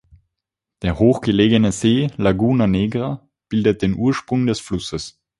[0.81, 5.21] Der hoch gelegene See Laguna Negra bildet den Ursprung des Flusses.